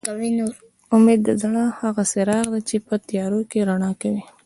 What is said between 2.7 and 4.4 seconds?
په تيارو کې رڼا کوي